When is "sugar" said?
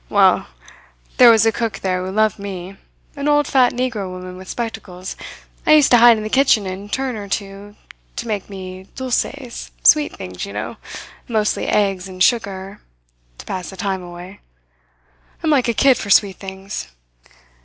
12.23-12.81